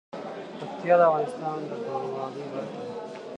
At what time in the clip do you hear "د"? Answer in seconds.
0.99-1.01, 1.69-1.71